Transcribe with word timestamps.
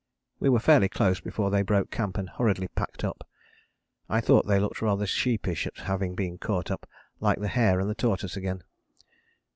We 0.39 0.49
were 0.49 0.57
fairly 0.59 0.89
close 0.89 1.19
before 1.19 1.51
they 1.51 1.61
broke 1.61 1.91
camp 1.91 2.17
and 2.17 2.27
hurriedly 2.27 2.69
packed 2.69 3.03
up. 3.03 3.29
I 4.09 4.19
thought 4.19 4.47
they 4.47 4.59
looked 4.59 4.81
rather 4.81 5.05
sheepish 5.05 5.67
at 5.67 5.77
having 5.77 6.15
been 6.15 6.39
caught 6.39 6.71
up, 6.71 6.89
like 7.19 7.39
the 7.39 7.47
hare 7.47 7.79
and 7.79 7.87
the 7.87 7.93
tortoise 7.93 8.35
again. 8.35 8.63